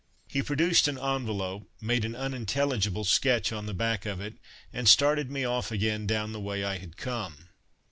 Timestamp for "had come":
6.79-7.49